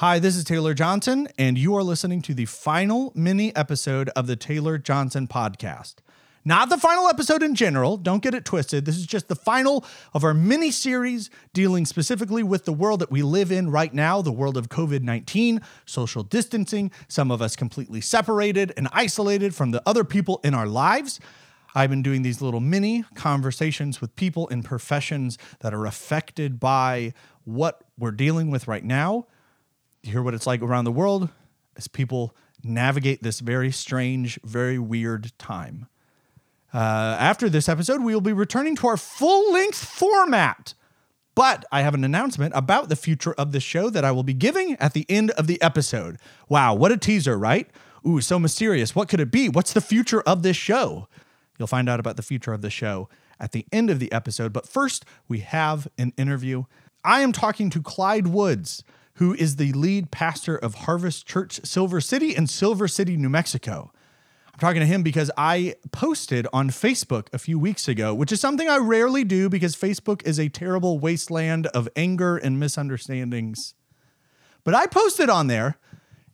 [0.00, 4.26] Hi, this is Taylor Johnson, and you are listening to the final mini episode of
[4.26, 5.94] the Taylor Johnson podcast.
[6.44, 8.84] Not the final episode in general, don't get it twisted.
[8.84, 13.10] This is just the final of our mini series dealing specifically with the world that
[13.10, 17.56] we live in right now the world of COVID 19, social distancing, some of us
[17.56, 21.20] completely separated and isolated from the other people in our lives.
[21.74, 27.14] I've been doing these little mini conversations with people in professions that are affected by
[27.44, 29.26] what we're dealing with right now
[30.06, 31.28] you hear what it's like around the world
[31.76, 35.86] as people navigate this very strange, very weird time.
[36.72, 40.74] Uh, after this episode, we will be returning to our full length format.
[41.34, 44.34] But I have an announcement about the future of the show that I will be
[44.34, 46.18] giving at the end of the episode.
[46.48, 47.68] Wow, what a teaser, right?
[48.06, 48.94] Ooh, so mysterious.
[48.94, 49.48] What could it be?
[49.48, 51.08] What's the future of this show?
[51.58, 54.52] You'll find out about the future of the show at the end of the episode.
[54.52, 56.64] But first, we have an interview.
[57.04, 58.82] I am talking to Clyde Woods
[59.16, 63.90] who is the lead pastor of Harvest Church Silver City in Silver City, New Mexico.
[64.52, 68.40] I'm talking to him because I posted on Facebook a few weeks ago, which is
[68.40, 73.74] something I rarely do because Facebook is a terrible wasteland of anger and misunderstandings.
[74.64, 75.78] But I posted on there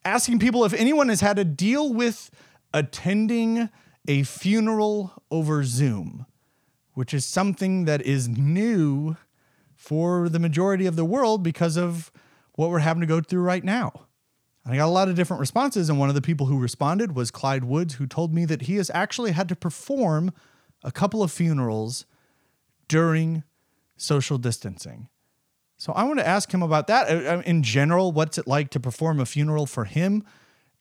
[0.04, 2.30] asking people if anyone has had to deal with
[2.74, 3.70] attending
[4.08, 6.26] a funeral over Zoom,
[6.94, 9.16] which is something that is new
[9.76, 12.10] for the majority of the world because of
[12.54, 14.06] what we're having to go through right now.
[14.64, 17.30] I got a lot of different responses, and one of the people who responded was
[17.32, 20.32] Clyde Woods, who told me that he has actually had to perform
[20.84, 22.06] a couple of funerals
[22.86, 23.42] during
[23.96, 25.08] social distancing.
[25.78, 27.10] So I want to ask him about that.
[27.10, 30.22] Uh, uh, in general, what's it like to perform a funeral for him?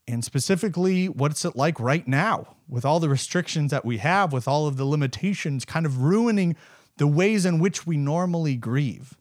[0.07, 4.47] And specifically, what's it like right now with all the restrictions that we have, with
[4.47, 6.55] all of the limitations kind of ruining
[6.97, 9.17] the ways in which we normally grieve?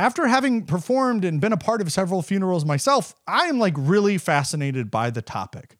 [0.00, 4.18] After having performed and been a part of several funerals myself, I am like really
[4.18, 5.76] fascinated by the topic.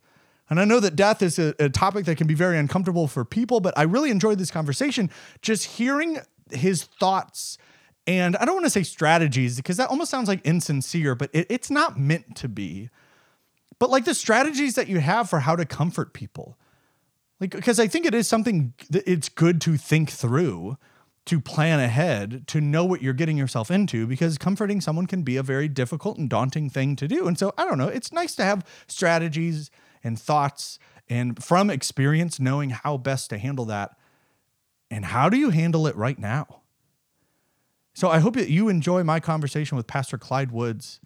[0.50, 3.24] And I know that death is a, a, topic that can be very uncomfortable for
[3.24, 5.08] people, but I really enjoyed this conversation
[5.40, 6.18] just hearing
[6.50, 7.56] his thoughts.
[8.06, 11.46] And I don't want to say strategies because that almost sounds like insincere, but it,
[11.48, 12.90] it's not meant to be.
[13.78, 16.58] But like the strategies that you have for how to comfort people.
[17.38, 20.76] Like, because I think it is something that it's good to think through
[21.30, 25.36] to plan ahead, to know what you're getting yourself into, because comforting someone can be
[25.36, 27.28] a very difficult and daunting thing to do.
[27.28, 29.70] And so, I don't know, it's nice to have strategies
[30.02, 33.96] and thoughts and from experience, knowing how best to handle that.
[34.90, 36.62] And how do you handle it right now?
[37.94, 40.98] So, I hope that you enjoy my conversation with Pastor Clyde Woods.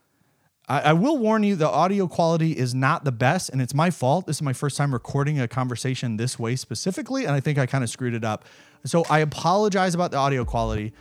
[0.69, 3.91] I, I will warn you, the audio quality is not the best, and it's my
[3.91, 4.27] fault.
[4.27, 7.67] This is my first time recording a conversation this way specifically, and I think I
[7.67, 8.45] kind of screwed it up.
[8.85, 10.93] So I apologize about the audio quality,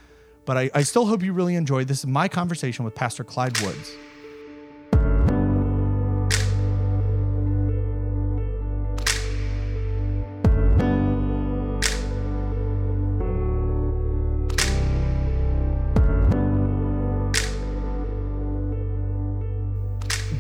[0.46, 1.88] but I, I still hope you really enjoyed.
[1.88, 3.92] This is my conversation with Pastor Clyde Woods.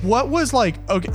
[0.03, 1.11] What was like okay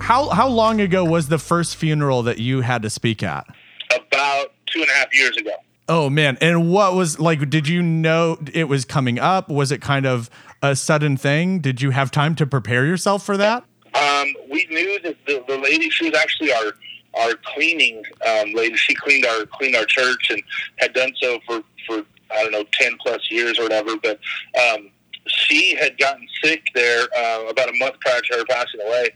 [0.00, 3.46] how how long ago was the first funeral that you had to speak at
[3.94, 5.52] about two and a half years ago.
[5.88, 6.38] Oh man!
[6.40, 7.50] And what was like?
[7.50, 9.48] Did you know it was coming up?
[9.48, 10.30] Was it kind of
[10.62, 11.58] a sudden thing?
[11.60, 13.64] Did you have time to prepare yourself for that?
[13.94, 16.72] Um, we knew that the, the lady she was actually our
[17.18, 18.76] our cleaning um, lady.
[18.76, 20.42] She cleaned our cleaned our church and
[20.76, 23.96] had done so for for I don't know ten plus years or whatever.
[23.96, 24.20] But
[24.56, 24.88] um,
[25.26, 29.10] she had gotten sick there uh, about a month prior to her passing away,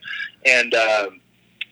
[0.45, 1.21] and um,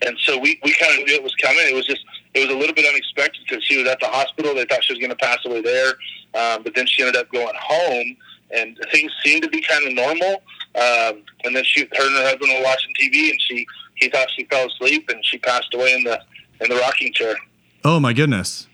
[0.03, 1.63] and so we we kind of knew it was coming.
[1.63, 4.55] It was just it was a little bit unexpected because she was at the hospital.
[4.55, 5.91] They thought she was going to pass away there,
[6.35, 8.17] um, but then she ended up going home,
[8.51, 10.43] and things seemed to be kind of normal.
[10.75, 13.67] Um, and then she, her and her husband were watching TV, and she
[13.97, 16.21] he thought she fell asleep, and she passed away in the
[16.61, 17.37] in the rocking chair.
[17.85, 18.67] Oh my goodness!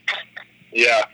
[0.71, 1.05] Yeah.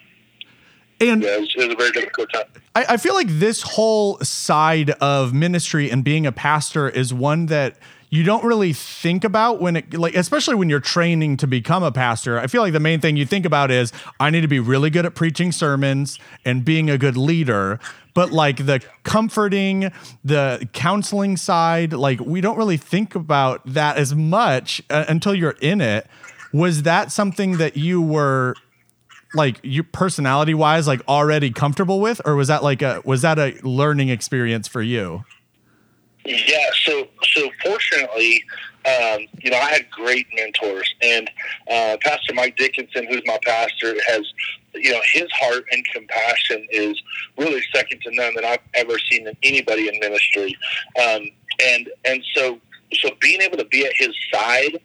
[1.00, 2.46] And yeah, it was, it was a very difficult time.
[2.75, 7.47] I, I feel like this whole side of ministry and being a pastor is one
[7.47, 7.78] that
[8.09, 11.91] you don't really think about when it like especially when you're training to become a
[11.91, 12.40] pastor.
[12.40, 14.90] I feel like the main thing you think about is I need to be really
[14.90, 17.79] good at preaching sermons and being a good leader.
[18.14, 19.91] But like the comforting,
[20.23, 25.58] the counseling side, like we don't really think about that as much uh, until you're
[25.61, 26.08] in it.
[26.53, 28.55] Was that something that you were
[29.34, 33.38] like you personality wise like already comfortable with or was that like a was that
[33.38, 35.24] a learning experience for you?
[36.26, 38.44] Yeah, so so fortunately,
[38.85, 41.29] um, you know, I had great mentors, and
[41.70, 44.26] uh, Pastor Mike Dickinson, who's my pastor, has,
[44.74, 47.02] you know, his heart and compassion is
[47.38, 50.58] really second to none that I've ever seen in anybody in ministry.
[51.02, 51.29] Um,
[51.64, 52.59] and and so
[52.94, 54.76] so being able to be at his side,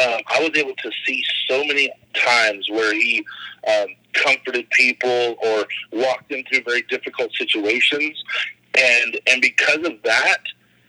[0.00, 3.24] um, I was able to see so many times where he
[3.66, 8.22] um, comforted people or walked them through very difficult situations,
[8.74, 10.38] and and because of that,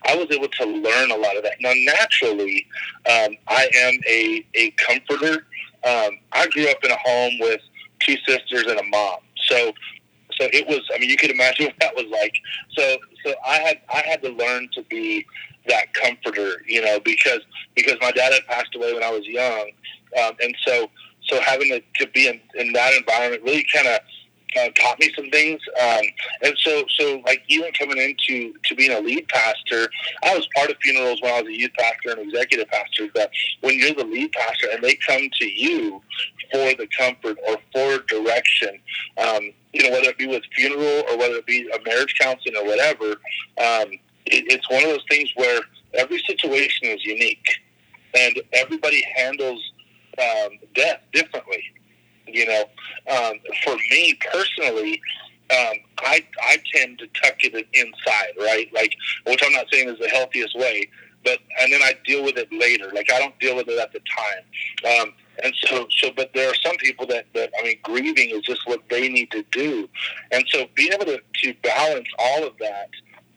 [0.05, 1.55] I was able to learn a lot of that.
[1.59, 2.65] Now, naturally,
[3.09, 5.45] um, I am a a comforter.
[5.83, 7.61] Um, I grew up in a home with
[7.99, 9.73] two sisters and a mom, so
[10.39, 10.81] so it was.
[10.93, 12.33] I mean, you could imagine what that was like.
[12.77, 15.25] So so I had I had to learn to be
[15.67, 17.41] that comforter, you know, because
[17.75, 19.71] because my dad had passed away when I was young,
[20.21, 20.89] um, and so
[21.27, 23.99] so having to, to be in, in that environment really kind of
[24.57, 25.61] uh, taught me some things.
[25.81, 26.01] Um,
[26.41, 29.89] and so, so like even coming into to being a lead pastor,
[30.23, 33.07] I was part of funerals when I was a youth pastor and executive pastor.
[33.13, 33.31] But
[33.61, 36.01] when you're the lead pastor and they come to you
[36.51, 38.79] for the comfort or for direction,
[39.17, 42.55] um, you know, whether it be with funeral or whether it be a marriage counseling
[42.55, 43.91] or whatever, um,
[44.25, 45.61] it, it's one of those things where
[45.93, 47.45] every situation is unique
[48.15, 49.61] and everybody handles
[50.19, 51.63] um, death differently.
[52.27, 52.63] You know,
[53.09, 55.01] um, for me personally,
[55.49, 58.67] um, I I tend to tuck it inside, right?
[58.73, 58.93] Like,
[59.25, 60.89] which I'm not saying is the healthiest way,
[61.23, 62.91] but and then I deal with it later.
[62.93, 65.01] Like, I don't deal with it at the time.
[65.01, 68.41] Um, and so, so, but there are some people that, that I mean, grieving is
[68.41, 69.87] just what they need to do.
[70.31, 72.89] And so, being able to, to balance all of that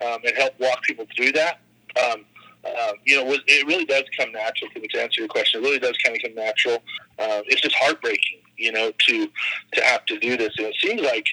[0.05, 1.61] um, and help walk people through that,
[2.03, 2.25] um,
[2.65, 4.71] uh, you know, it really does come natural.
[4.75, 6.83] To answer your question, it really does kind of come natural.
[7.19, 9.29] Uh, it's just heartbreaking, you know, to
[9.73, 10.53] to have to do this.
[10.59, 11.27] And it seems like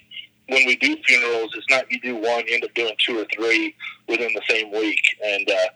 [0.47, 3.25] when we do funerals, it's not you do one, you end up doing two or
[3.33, 3.75] three
[4.07, 5.69] within the same week, and uh,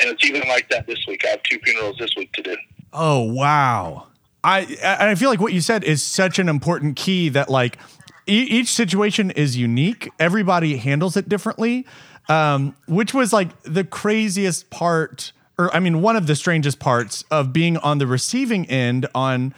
[0.00, 1.24] and it's even like that this week.
[1.24, 2.56] I have two funerals this week to do.
[2.92, 4.08] Oh wow!
[4.42, 7.78] I I feel like what you said is such an important key that like
[8.26, 10.10] each situation is unique.
[10.18, 11.86] Everybody handles it differently
[12.30, 17.24] um, which was like the craziest part, or I mean, one of the strangest parts
[17.30, 19.52] of being on the receiving end on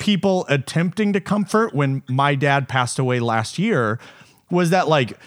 [0.00, 3.98] people attempting to comfort when my dad passed away last year
[4.50, 5.18] was that like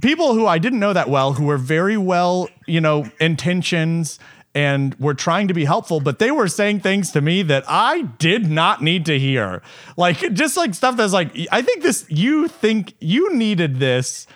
[0.00, 4.20] people who I didn't know that well, who were very well, you know, intentions
[4.54, 8.02] and were trying to be helpful, but they were saying things to me that I
[8.02, 9.62] did not need to hear.
[9.96, 14.28] Like just like stuff that's like, I think this, you think you needed this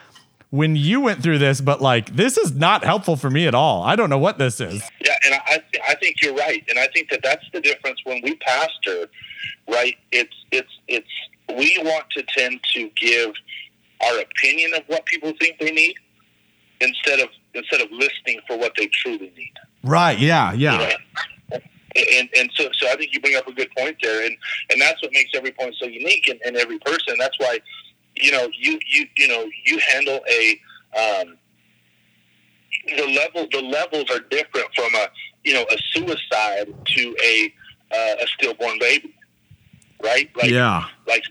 [0.55, 3.83] when you went through this, but like this is not helpful for me at all.
[3.83, 4.89] I don't know what this is.
[5.05, 8.21] Yeah, and I I think you're right, and I think that that's the difference when
[8.23, 9.09] we pastor,
[9.69, 9.97] right?
[10.13, 11.09] It's it's it's
[11.49, 13.33] we want to tend to give
[14.07, 15.97] our opinion of what people think they need
[16.81, 19.55] instead of instead of listening for what they truly need.
[19.83, 20.19] Right.
[20.21, 20.53] Yeah.
[20.53, 20.73] Yeah.
[20.73, 21.61] You know?
[21.97, 24.37] And, and so, so I think you bring up a good point there, and,
[24.71, 27.15] and that's what makes every point so unique and, and every person.
[27.21, 27.61] That's why
[28.17, 30.61] you know, you you you know, you handle a
[30.97, 31.37] um,
[32.87, 35.09] the level the levels are different from a
[35.45, 37.53] you know a suicide to a
[37.93, 39.15] uh, a stillborn baby,
[40.03, 40.31] right?
[40.37, 40.85] Like, yeah.
[41.07, 41.25] Like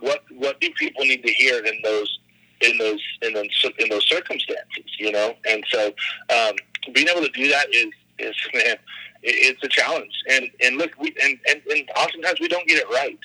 [0.00, 2.18] what what do people need to hear in those
[2.60, 4.84] in those in those in those circumstances?
[4.98, 5.86] You know, and so
[6.30, 6.56] um,
[6.92, 8.76] being able to do that is is man,
[9.22, 10.12] it's a challenge.
[10.30, 13.18] And and look, we and, and and oftentimes we don't get it right.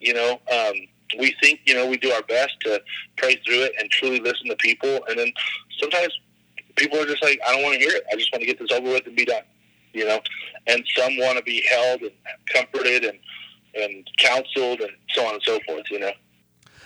[0.00, 0.40] You know.
[0.52, 0.74] Um,
[1.18, 2.82] we think you know we do our best to
[3.16, 5.32] pray through it and truly listen to people, and then
[5.80, 6.12] sometimes
[6.76, 8.04] people are just like, I don't want to hear it.
[8.12, 9.42] I just want to get this over with and be done.
[9.92, 10.20] You know,
[10.66, 12.12] and some want to be held and
[12.52, 13.18] comforted and
[13.74, 15.84] and counseled and so on and so forth.
[15.90, 16.12] You know.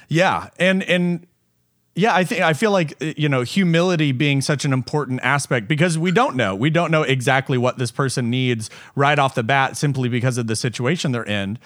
[0.09, 1.27] Yeah, and and
[1.95, 5.69] yeah, I think I feel like uh, you know humility being such an important aspect
[5.69, 6.55] because we don't know.
[6.55, 10.47] We don't know exactly what this person needs right off the bat simply because of
[10.47, 11.59] the situation they're in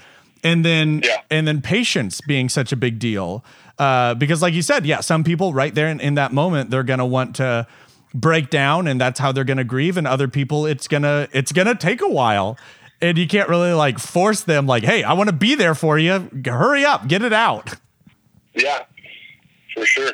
[0.46, 1.20] and then yeah.
[1.30, 3.44] and then patience being such a big deal
[3.78, 6.82] uh, because like you said yeah some people right there in, in that moment they're
[6.82, 7.66] gonna want to
[8.14, 9.96] break down and that's how they're gonna grieve.
[9.96, 12.58] And other people it's gonna it's gonna take a while.
[13.02, 15.98] And you can't really like force them like hey i want to be there for
[15.98, 16.30] you.
[16.44, 17.74] Hurry up get it out.
[18.54, 18.84] Yeah
[19.74, 20.12] for sure.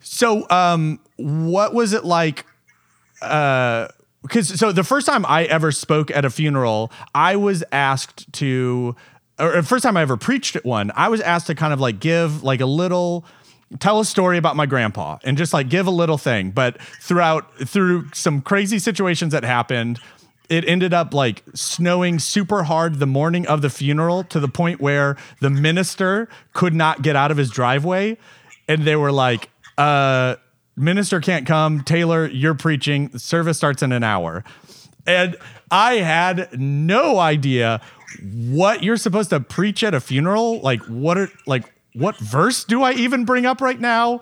[0.00, 2.46] So um what was it like
[3.22, 3.88] uh
[4.22, 8.96] because so the first time I ever spoke at a funeral, I was asked to
[9.38, 12.00] or first time I ever preached at one, I was asked to kind of like
[12.00, 13.24] give like a little
[13.80, 16.50] tell a story about my grandpa and just like give a little thing.
[16.50, 20.00] But throughout through some crazy situations that happened,
[20.48, 24.80] it ended up like snowing super hard the morning of the funeral to the point
[24.80, 28.16] where the minister could not get out of his driveway.
[28.68, 30.36] And they were like, uh,
[30.76, 31.82] minister can't come.
[31.82, 33.08] Taylor, you're preaching.
[33.08, 34.44] The service starts in an hour.
[35.06, 35.36] And
[35.70, 37.80] I had no idea
[38.20, 40.60] what you're supposed to preach at a funeral.
[40.60, 44.20] Like what are like what verse do I even bring up right now?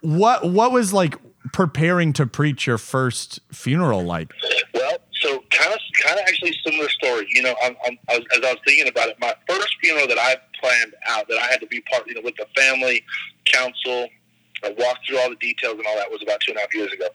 [0.00, 1.16] What what was like
[1.52, 4.32] preparing to preach your first funeral like?
[4.74, 7.26] Well, so kind of, kind of actually similar story.
[7.30, 10.18] You know, I'm, I'm, as, as I was thinking about it, my first funeral that
[10.18, 13.02] I planned out that I had to be part, you know, with the family
[13.46, 14.08] council,
[14.64, 16.74] I walked through all the details and all that was about two and a half
[16.74, 17.08] years ago.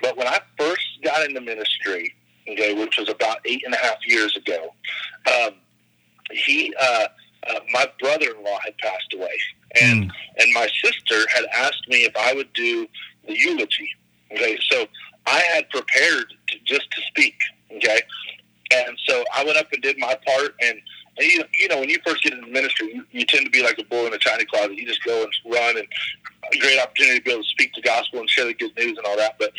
[0.00, 2.14] But when I first got into ministry,
[2.48, 4.74] okay, which was about eight and a half years ago,
[5.32, 5.54] um,
[6.30, 7.06] he, uh,
[7.48, 9.38] uh, my brother-in-law had passed away,
[9.80, 10.10] and mm.
[10.38, 12.86] and my sister had asked me if I would do
[13.26, 13.90] the eulogy.
[14.32, 14.86] Okay, so
[15.26, 17.34] I had prepared to, just to speak.
[17.76, 18.00] Okay,
[18.72, 20.80] and so I went up and did my part, and
[21.18, 23.78] you, you know, when you first get into ministry, you, you tend to be like
[23.78, 24.76] a bull in a tiny closet.
[24.76, 25.86] You just go and run, and
[26.52, 28.96] a great opportunity to be able to speak the gospel and share the good news
[28.96, 29.36] and all that.
[29.38, 29.52] But,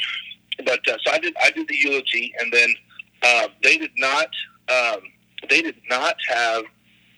[0.66, 1.36] but uh, so I did.
[1.42, 2.70] I did the eulogy, and then
[3.24, 4.28] uh, they did not.
[4.70, 5.02] Um,
[5.50, 6.64] they did not have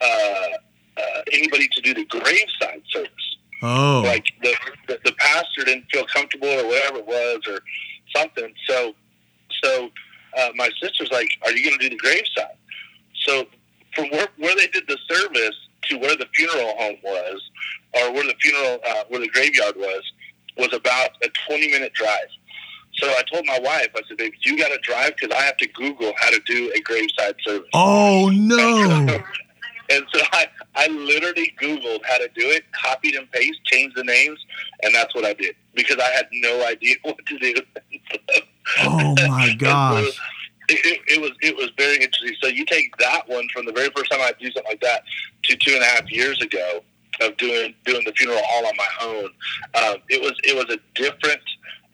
[0.01, 0.49] uh,
[0.97, 3.37] uh, anybody to do the graveside service.
[3.63, 4.53] Oh, like the,
[4.87, 7.61] the the pastor didn't feel comfortable or whatever it was or
[8.15, 8.53] something.
[8.67, 8.93] So,
[9.63, 9.89] so
[10.37, 12.57] uh, my sister's like, "Are you going to do the graveside?"
[13.25, 13.47] So
[13.95, 17.41] from where, where they did the service to where the funeral home was,
[17.93, 20.03] or where the funeral, uh, where the graveyard was,
[20.57, 22.27] was about a 20 minute drive.
[22.97, 25.57] So I told my wife, I said, babe, you got to drive because I have
[25.57, 27.69] to Google how to do a graveside service.
[27.73, 29.19] Oh, no.
[29.89, 34.03] And so, I, I literally Googled how to do it, copied and pasted, changed the
[34.03, 34.37] names,
[34.83, 37.53] and that's what I did because I had no idea what to do.
[38.81, 40.19] oh, my gosh
[40.69, 42.35] it, it, was it was very interesting.
[42.41, 45.03] So you take that one from the very first time I do something like that
[45.43, 46.83] to two and a half years ago
[47.21, 49.25] of doing doing the funeral all on my own.
[49.75, 51.41] Um, it was it was a different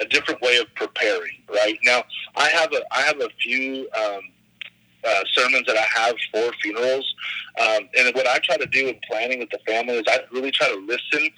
[0.03, 1.37] a different way of preparing.
[1.49, 2.03] Right now,
[2.35, 3.89] I have a I have a few.
[3.97, 4.21] Um,
[5.05, 7.13] uh, sermons that I have for funerals.
[7.59, 10.51] Um, and what I try to do in planning with the family is I really
[10.51, 11.29] try to listen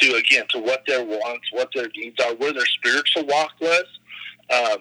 [0.00, 3.84] to, again, to what their wants, what their needs are, where their spiritual walk was.
[4.50, 4.78] Um,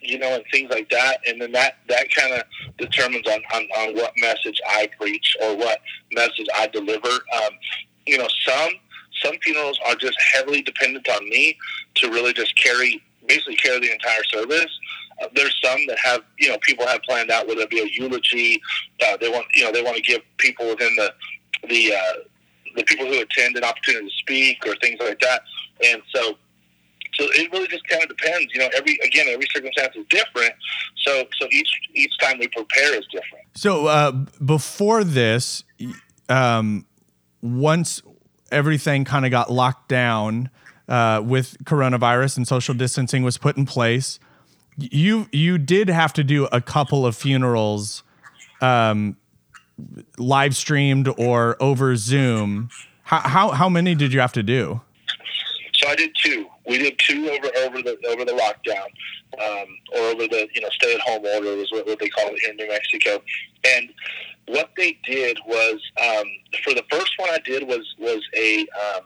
[0.00, 1.18] you know, and things like that.
[1.26, 2.42] And then that, that kind of
[2.78, 5.80] determines on, on, on what message I preach or what
[6.12, 7.08] message I deliver.
[7.08, 7.52] Um,
[8.06, 8.68] you know, some,
[9.24, 11.56] some funerals are just heavily dependent on me
[11.96, 14.78] to really just carry, basically carry the entire service.
[15.22, 17.88] Uh, there's some that have, you know, people have planned out whether it be a
[17.92, 18.60] eulogy.
[19.06, 21.12] Uh, they want, you know, they want to give people within the,
[21.68, 22.14] the, uh,
[22.76, 25.42] the people who attend an opportunity to speak or things like that.
[25.84, 26.36] And so,
[27.14, 28.52] so it really just kind of depends.
[28.52, 30.52] You know, every again, every circumstance is different.
[31.06, 33.44] So so each each time we prepare is different.
[33.54, 34.10] So uh,
[34.44, 35.62] before this,
[36.28, 36.86] um,
[37.40, 38.02] once
[38.50, 40.50] everything kind of got locked down
[40.88, 44.18] uh, with coronavirus and social distancing was put in place,
[44.76, 48.02] you you did have to do a couple of funerals,
[48.60, 49.16] um,
[50.18, 52.70] live streamed or over Zoom.
[53.04, 54.80] How, how how many did you have to do?
[55.74, 56.46] So I did two.
[56.66, 58.86] We did two over over the over the lockdown,
[59.42, 62.28] um, or over the you know stay at home order was what, what they call
[62.28, 63.22] it here in New Mexico.
[63.66, 63.92] And
[64.46, 66.26] what they did was um,
[66.62, 69.02] for the first one I did was was a um,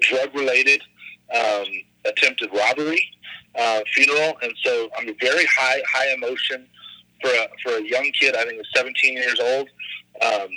[0.00, 0.82] drug related
[1.34, 1.66] um,
[2.04, 3.02] attempted robbery
[3.58, 6.66] uh, funeral, and so I'm very high high emotion
[7.20, 8.34] for a, for a young kid.
[8.36, 9.68] I think he's 17 years old.
[10.22, 10.48] Um,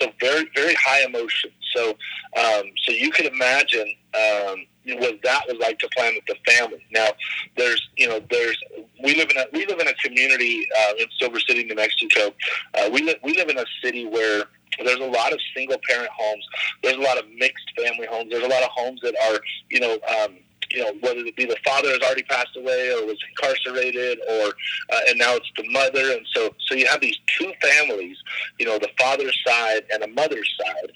[0.00, 1.50] so very very high emotion.
[1.74, 1.90] So
[2.38, 6.84] um, so you could imagine um, what that was like to plan with the family.
[6.90, 7.08] Now,
[7.56, 8.58] there's you know there's
[9.02, 12.34] we live in a we live in a community uh, in Silver City, New Mexico.
[12.74, 14.44] Uh, we live we live in a city where
[14.82, 16.44] there's a lot of single parent homes.
[16.82, 18.30] There's a lot of mixed family homes.
[18.30, 19.98] There's a lot of homes that are you know.
[20.18, 20.38] Um,
[20.70, 24.48] you know, whether it be the father has already passed away or was incarcerated, or
[24.90, 28.16] uh, and now it's the mother, and so so you have these two families,
[28.58, 30.92] you know, the father's side and the mother's side,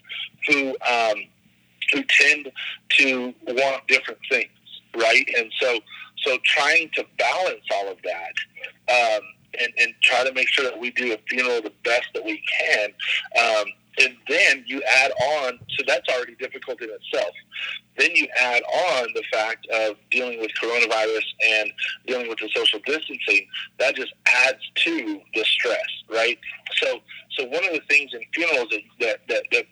[0.49, 1.23] who um,
[1.93, 2.51] who tend
[2.91, 4.51] to want different things,
[4.97, 5.29] right?
[5.37, 5.79] And so,
[6.25, 8.35] so trying to balance all of that
[8.91, 9.23] um,
[9.61, 12.43] and, and try to make sure that we do a funeral the best that we
[12.61, 12.91] can.
[13.39, 13.67] Um,
[14.01, 17.35] and then you add on, so that's already difficult in itself.
[17.97, 21.73] Then you add on the fact of dealing with coronavirus and
[22.07, 23.49] dealing with the social distancing.
[23.79, 26.39] That just adds to the stress, right?
[26.77, 27.01] So,
[27.37, 29.68] so one of the things in funerals that, that, that, that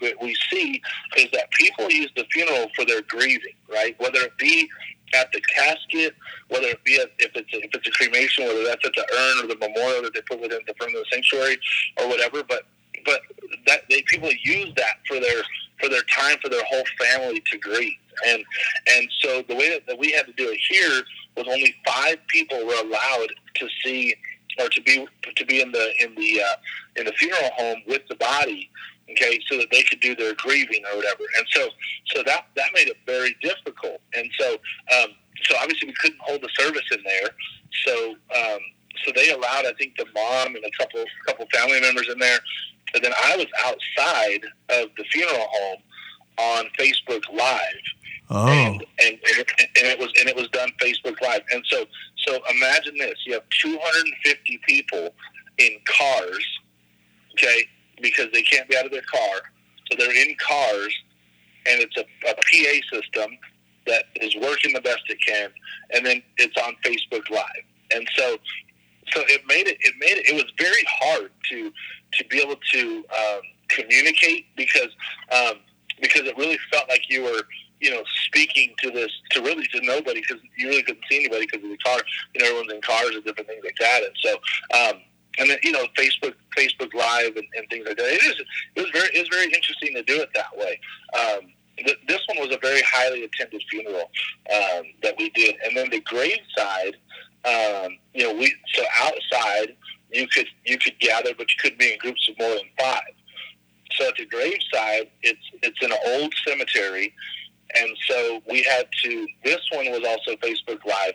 [0.57, 0.83] see
[1.17, 3.99] is that people use the funeral for their grieving, right?
[3.99, 4.69] Whether it be
[5.15, 6.15] at the casket,
[6.49, 9.07] whether it be a, if it's a, if it's a cremation, whether that's at the
[9.17, 11.59] urn or the memorial that they put within the front of the sanctuary
[11.99, 12.43] or whatever.
[12.43, 12.65] But
[13.05, 13.21] but
[13.67, 15.43] that they people use that for their
[15.81, 17.93] for their time for their whole family to grieve.
[18.27, 18.45] And
[18.95, 21.05] and so the way that, that we had to do it here
[21.37, 24.15] was only five people were allowed to see
[24.59, 26.57] or to be to be in the in the uh,
[26.97, 28.71] in the funeral home with the body
[29.11, 31.25] okay, so that they could do their grieving or whatever.
[31.39, 31.69] And so,
[32.07, 34.01] so that that made it very difficult.
[34.15, 34.55] And so,
[34.99, 35.11] um,
[35.45, 37.31] so obviously we couldn't hold the service in there.
[37.85, 38.59] So um,
[39.05, 42.39] so they allowed I think the mom and a couple couple family members in there.
[42.95, 45.83] And then I was outside of the funeral home
[46.39, 47.61] on Facebook Live.
[48.29, 48.49] Oh.
[48.49, 51.43] And, and, and, it, and it was and it was done Facebook Live.
[51.53, 51.85] And so
[52.27, 55.15] so imagine this: you have 250 people
[55.59, 56.47] in cars,
[57.33, 57.69] okay,
[58.01, 59.41] because they can't be out of their car,
[59.91, 60.95] so they're in cars,
[61.67, 63.39] and it's a, a PA system
[63.87, 65.51] that is working the best it can,
[65.95, 67.65] and then it's on Facebook Live.
[67.95, 68.39] And so
[69.13, 71.73] so it made it it made it it was very hard to
[72.15, 74.89] to be able to um, communicate because
[75.33, 75.55] um,
[76.01, 77.43] because it really felt like you were
[77.81, 81.47] you know speaking to this to really to nobody because you really couldn't see anybody
[81.47, 81.99] because of the car.
[82.35, 84.03] You know everyone's in cars and different things like that.
[84.03, 84.33] And so
[84.79, 85.03] um,
[85.39, 88.37] and then you know Facebook Facebook Live and, and things like that it is
[88.75, 90.81] it was very it was very interesting to do it that way.
[91.19, 94.11] Um, th- this one was a very highly attended funeral
[94.55, 96.97] um, that we did, and then the graveside
[97.47, 99.77] um, you know, we so outside
[100.13, 103.13] you could you could gather, but you couldn't be in groups of more than five.
[103.93, 107.15] So at the graveside, it's it's an old cemetery,
[107.79, 109.27] and so we had to.
[109.45, 111.15] This one was also Facebook Live,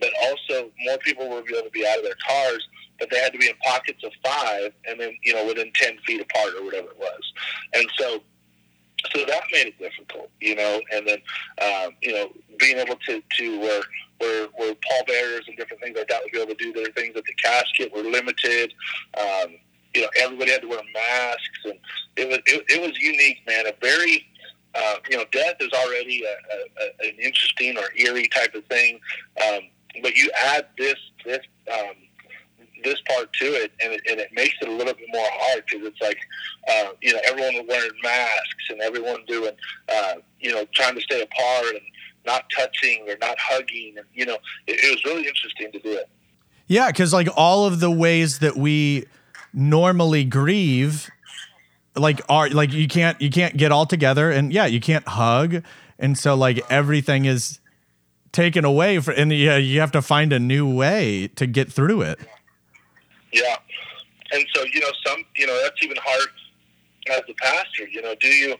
[0.00, 2.66] but also more people were able to be out of their cars,
[2.98, 5.98] but they had to be in pockets of five, and then you know within ten
[6.06, 7.32] feet apart or whatever it was,
[7.74, 8.20] and so
[9.14, 11.18] so that made it difficult, you know, and then
[11.62, 13.82] um, you know being able to to where
[14.18, 17.16] where where pallbearers and different things like that would be able to do their things
[17.16, 18.74] at the casket were limited.
[19.16, 19.56] Um,
[19.94, 21.78] you know, everybody had to wear masks, and
[22.16, 23.66] it was it, it was unique, man.
[23.66, 24.26] A very
[24.74, 28.64] uh, you know, death is already a, a, a, an interesting or eerie type of
[28.66, 29.00] thing,
[29.48, 29.60] um,
[30.02, 31.40] but you add this this
[31.72, 31.94] um,
[32.84, 35.64] this part to it, and it, and it makes it a little bit more hard
[35.68, 36.18] because it's like,
[36.68, 39.52] uh, you know, everyone wearing masks and everyone doing,
[39.88, 41.82] uh, you know, trying to stay apart and
[42.26, 45.92] not touching or not hugging, and you know, it, it was really interesting to do
[45.92, 46.08] it.
[46.66, 49.06] Yeah, because like all of the ways that we
[49.52, 51.10] normally grieve,
[51.96, 55.62] like are like you can't you can't get all together, and yeah, you can't hug,
[55.98, 57.60] and so like everything is
[58.32, 62.02] taken away for, and yeah, you have to find a new way to get through
[62.02, 62.18] it.
[63.32, 63.56] Yeah.
[64.32, 66.28] And so, you know, some, you know, that's even hard
[67.10, 67.88] as a pastor.
[67.90, 68.56] You know, do you,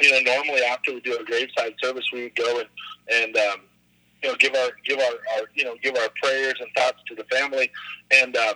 [0.00, 2.68] you know, normally after we do a graveside service, we would go and,
[3.12, 3.60] and, um,
[4.22, 7.14] you know, give our, give our, our, you know, give our prayers and thoughts to
[7.14, 7.70] the family.
[8.10, 8.54] And, um,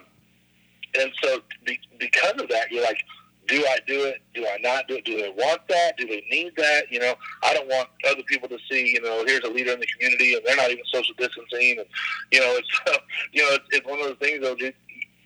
[0.99, 3.03] and so be, because of that, you're like,
[3.49, 4.23] do I do it?
[4.35, 5.05] Do I not do it?
[5.05, 5.97] Do they want that?
[5.97, 6.85] Do they need that?
[6.91, 9.81] You know, I don't want other people to see, you know, here's a leader in
[9.81, 11.79] the community and they're not even social distancing.
[11.79, 11.87] And,
[12.31, 12.81] you know, it's,
[13.33, 14.55] you know, it's, it's one of those things though,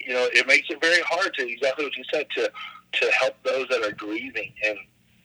[0.07, 2.51] you know, it makes it very hard to exactly what you said to
[2.93, 4.53] to help those that are grieving.
[4.65, 4.79] And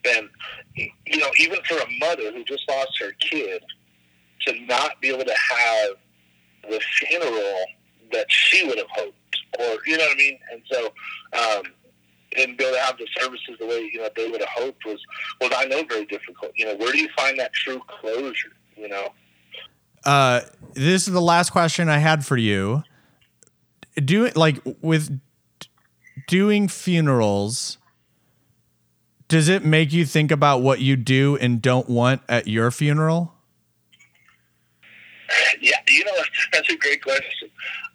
[0.04, 0.28] and
[0.74, 3.62] you know even for a mother who just lost her kid
[4.46, 5.90] to not be able to have
[6.68, 7.64] the funeral
[8.10, 10.38] that she would have hoped or you know what I mean?
[10.50, 10.86] And so
[11.32, 11.62] um,
[12.36, 14.84] and be able to have the services the way you know they would have hoped
[14.84, 14.98] was
[15.40, 16.52] was I know very difficult.
[16.56, 19.08] You know where do you find that true closure you know?
[20.04, 20.40] Uh,
[20.74, 22.82] this is the last question I had for you
[23.96, 25.20] doing like with
[26.26, 27.78] doing funerals
[29.28, 33.32] does it make you think about what you do and don't want at your funeral?
[35.60, 36.12] Yeah you know
[36.52, 37.48] that's a great question.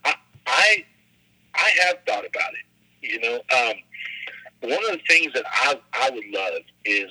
[0.05, 0.85] I i,
[1.55, 2.65] I have thought about it
[3.01, 3.73] you know um,
[4.61, 7.09] one of the things that i i would love is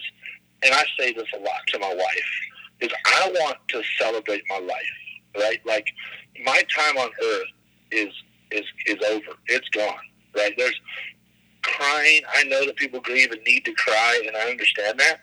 [0.62, 4.58] and i say this a lot to my wife is i want to celebrate my
[4.58, 5.06] life
[5.38, 5.60] right?
[5.64, 5.88] Like
[6.44, 7.48] my time on earth
[7.90, 8.08] is
[8.50, 9.36] is is over.
[9.46, 9.94] It's gone.
[10.36, 10.54] Right?
[10.56, 10.80] There's
[11.62, 12.22] crying.
[12.34, 15.20] I know that people grieve and need to cry, and I understand that.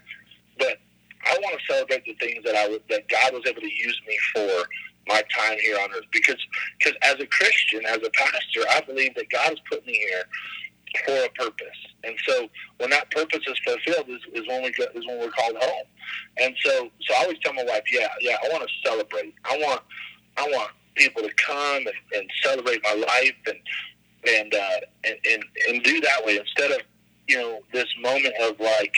[0.57, 0.79] But
[1.25, 4.17] I want to celebrate the things that I that God was able to use me
[4.33, 4.67] for
[5.07, 6.05] my time here on earth.
[6.11, 6.37] Because
[6.79, 10.23] because as a Christian, as a pastor, I believe that God has put me here
[11.05, 11.79] for a purpose.
[12.03, 15.31] And so when that purpose is fulfilled is, is when we go, is when we're
[15.31, 15.85] called home.
[16.37, 19.33] And so so I always tell my wife, yeah, yeah, I want to celebrate.
[19.45, 19.81] I want
[20.37, 23.59] I want people to come and, and celebrate my life and
[24.25, 26.79] and, uh, and and and do that way instead of
[27.27, 28.93] you know this moment of like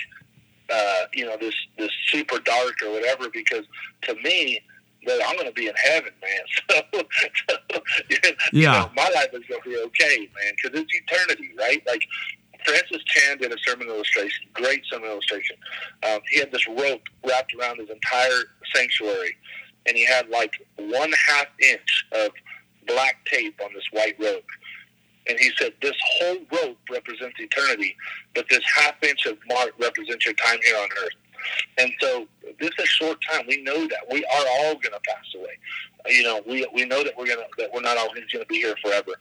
[0.71, 3.65] uh, you know this this super dark or whatever because
[4.03, 4.61] to me
[5.05, 7.03] that I'm going to be in heaven, man.
[7.47, 11.51] So, so yeah, know, my life is going to be okay, man, because it's eternity,
[11.57, 11.81] right?
[11.85, 12.01] Like
[12.65, 15.55] Francis Chan did a sermon illustration, great sermon illustration.
[16.03, 19.35] Um, he had this rope wrapped around his entire sanctuary,
[19.85, 22.31] and he had like one half inch of
[22.87, 24.45] black tape on this white rope.
[25.27, 27.95] And he said, This whole rope represents eternity,
[28.33, 31.15] but this half inch of mark represents your time here on earth.
[31.77, 32.27] And so
[32.59, 33.45] this is a short time.
[33.47, 35.57] We know that we are all going to pass away.
[36.07, 38.57] You know, we we know that we're gonna that we're not always going to be
[38.57, 39.13] here forever.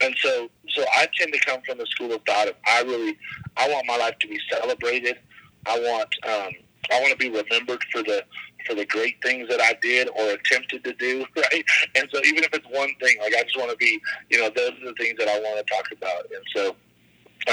[0.00, 3.16] And so, so I tend to come from the school of thought of I really,
[3.56, 5.18] I want my life to be celebrated.
[5.66, 6.52] I want, um,
[6.90, 8.24] I want to be remembered for the
[8.68, 11.64] for the great things that I did or attempted to do, right?
[11.94, 14.00] And so, even if it's one thing, like I just want to be,
[14.30, 16.26] you know, those are the things that I want to talk about.
[16.30, 16.68] And so,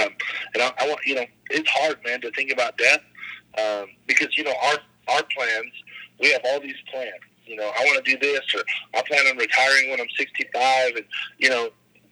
[0.01, 0.09] um,
[0.53, 3.01] and I, I want, you know, it's hard, man, to think about death
[3.57, 5.71] um, because you know our our plans.
[6.19, 7.11] We have all these plans.
[7.45, 8.61] You know, I want to do this, or
[8.95, 11.05] I plan on retiring when I'm 65, and
[11.37, 11.69] you know,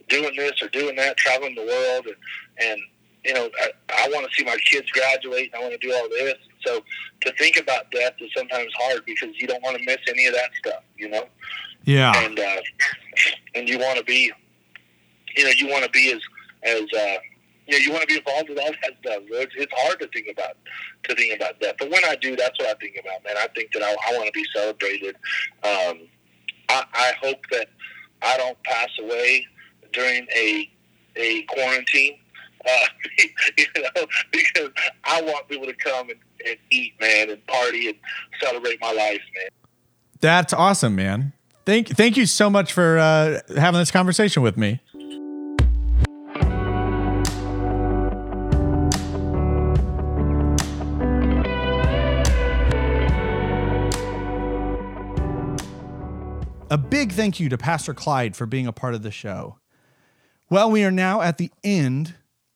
[0.10, 2.16] doing this or doing that, traveling the world, and
[2.60, 2.82] and
[3.26, 5.52] you know, I, I want to see my kids graduate.
[5.54, 6.36] And I want to do all this.
[6.66, 6.84] So
[7.22, 10.34] to think about death is sometimes hard because you don't want to miss any of
[10.34, 10.84] that stuff.
[10.98, 11.26] You know.
[11.86, 12.14] Yeah.
[12.24, 12.62] And uh,
[13.56, 14.32] and you want to be,
[15.36, 16.22] you know, you want to be as
[16.64, 17.18] as uh,
[17.68, 19.24] you know, you want to be involved with all that stuff.
[19.30, 20.58] It's, it's hard to think about
[21.06, 21.78] to think about that.
[21.80, 23.36] But when I do, that's what I think about, man.
[23.38, 25.16] I think that I, I want to be celebrated.
[25.64, 26.08] Um,
[26.70, 27.70] I, I hope that
[28.22, 29.46] I don't pass away
[29.92, 30.70] during a
[31.16, 32.18] a quarantine.
[32.66, 32.86] Uh,
[33.58, 34.70] you know, because
[35.04, 37.98] I want people to come and, and eat, man, and party and
[38.42, 39.50] celebrate my life, man.
[40.20, 41.34] That's awesome, man.
[41.66, 44.82] Thank thank you so much for uh, having this conversation with me.
[56.70, 59.60] A big thank you to Pastor Clyde for being a part of the show.
[60.50, 62.16] Well, we are now at the end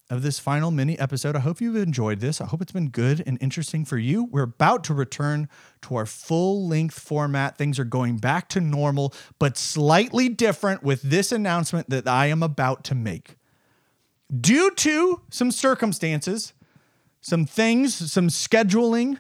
[0.10, 1.36] of this final mini episode.
[1.36, 2.40] I hope you've enjoyed this.
[2.40, 4.24] I hope it's been good and interesting for you.
[4.24, 5.50] We're about to return
[5.84, 7.58] to our full length format.
[7.58, 12.42] Things are going back to normal, but slightly different with this announcement that I am
[12.42, 13.36] about to make.
[14.40, 16.54] Due to some circumstances,
[17.20, 19.20] some things, some scheduling,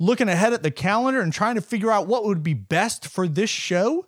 [0.00, 3.28] looking ahead at the calendar and trying to figure out what would be best for
[3.28, 4.06] this show,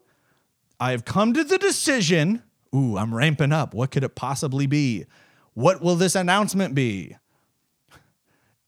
[0.81, 2.43] I have come to the decision.
[2.75, 3.75] Ooh, I'm ramping up.
[3.75, 5.05] What could it possibly be?
[5.55, 7.17] What will this announcement be?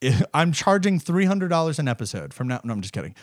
[0.33, 2.61] I'm charging $300 an episode from now.
[2.63, 3.15] No, I'm just kidding.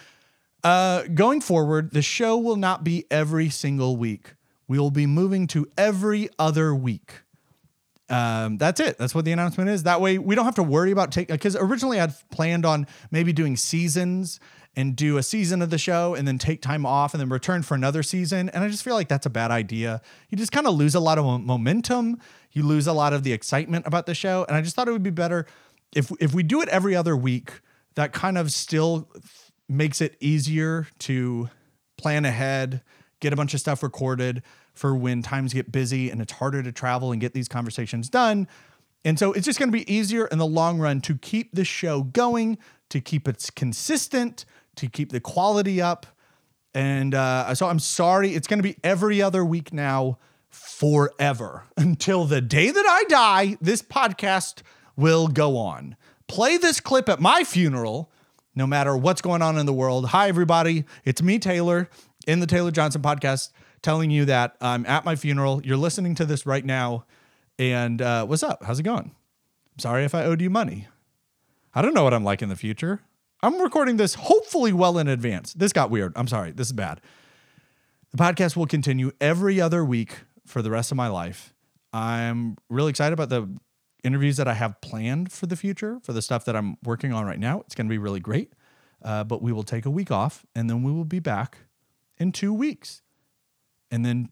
[0.62, 4.34] Uh, going forward, the show will not be every single week.
[4.68, 7.22] We will be moving to every other week.
[8.08, 8.98] Um, that's it.
[8.98, 9.84] That's what the announcement is.
[9.84, 11.34] That way, we don't have to worry about taking.
[11.34, 14.40] Because originally, I'd planned on maybe doing seasons
[14.76, 17.62] and do a season of the show and then take time off and then return
[17.62, 18.48] for another season.
[18.50, 20.00] And I just feel like that's a bad idea.
[20.28, 22.18] You just kind of lose a lot of momentum.
[22.52, 24.44] You lose a lot of the excitement about the show.
[24.48, 25.46] And I just thought it would be better
[25.94, 27.60] if if we do it every other week.
[27.96, 29.10] That kind of still
[29.68, 31.50] makes it easier to
[31.96, 32.82] plan ahead,
[33.20, 34.42] get a bunch of stuff recorded
[34.74, 38.48] for when times get busy and it's harder to travel and get these conversations done.
[39.04, 41.64] And so it's just going to be easier in the long run to keep the
[41.64, 42.58] show going,
[42.90, 44.44] to keep it consistent,
[44.76, 46.06] to keep the quality up.
[46.74, 52.24] And uh, so I'm sorry, it's going to be every other week now forever until
[52.24, 53.56] the day that I die.
[53.60, 54.62] This podcast
[54.96, 55.96] will go on.
[56.28, 58.10] Play this clip at my funeral,
[58.54, 60.10] no matter what's going on in the world.
[60.10, 60.84] Hi, everybody.
[61.04, 61.88] It's me, Taylor,
[62.26, 63.50] in the Taylor Johnson podcast,
[63.82, 65.60] telling you that I'm at my funeral.
[65.64, 67.04] You're listening to this right now.
[67.58, 68.62] And uh, what's up?
[68.64, 69.10] How's it going?
[69.74, 70.86] I'm sorry if I owed you money.
[71.74, 73.00] I don't know what I'm like in the future.
[73.42, 75.54] I'm recording this hopefully well in advance.
[75.54, 76.12] This got weird.
[76.16, 76.50] I'm sorry.
[76.52, 77.00] This is bad.
[78.10, 81.54] The podcast will continue every other week for the rest of my life.
[81.92, 83.48] I'm really excited about the
[84.04, 87.24] interviews that I have planned for the future, for the stuff that I'm working on
[87.24, 87.60] right now.
[87.60, 88.52] It's going to be really great.
[89.02, 91.58] Uh, but we will take a week off and then we will be back
[92.18, 93.00] in two weeks.
[93.90, 94.28] And then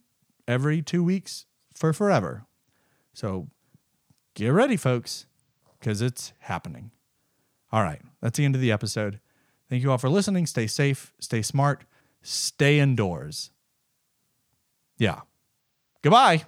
[0.46, 2.44] every two weeks for forever.
[3.14, 3.48] So
[4.34, 5.26] get ready, folks,
[5.78, 6.90] because it's happening.
[7.72, 9.20] All right, that's the end of the episode.
[9.68, 10.46] Thank you all for listening.
[10.46, 11.84] Stay safe, stay smart,
[12.22, 13.50] stay indoors.
[14.96, 15.20] Yeah.
[16.02, 16.44] Goodbye.